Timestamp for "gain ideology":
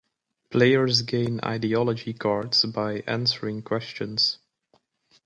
1.03-2.13